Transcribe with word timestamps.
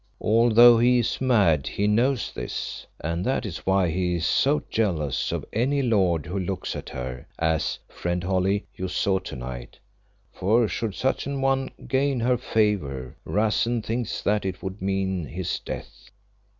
Although 0.23 0.79
he 0.79 0.97
is 0.97 1.21
mad, 1.21 1.67
he 1.67 1.85
knows 1.85 2.31
this, 2.33 2.87
and 3.01 3.23
that 3.23 3.45
is 3.45 3.67
why 3.67 3.89
he 3.91 4.15
is 4.15 4.25
so 4.25 4.63
jealous 4.71 5.31
of 5.31 5.45
any 5.53 5.83
lord 5.83 6.25
who 6.25 6.39
looks 6.39 6.75
at 6.75 6.89
her, 6.89 7.27
as, 7.37 7.77
friend 7.87 8.23
Holly, 8.23 8.65
you 8.75 8.87
saw 8.87 9.19
to 9.19 9.35
night. 9.35 9.77
For 10.33 10.67
should 10.67 10.95
such 10.95 11.27
an 11.27 11.39
one 11.39 11.69
gain 11.87 12.19
her 12.21 12.37
favour, 12.39 13.15
Rassen 13.27 13.83
thinks 13.83 14.23
that 14.23 14.43
it 14.43 14.63
would 14.63 14.81
mean 14.81 15.25
his 15.25 15.59
death." 15.59 16.09